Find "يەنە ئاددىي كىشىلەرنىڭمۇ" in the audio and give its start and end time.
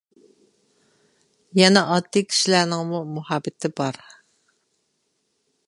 1.59-3.03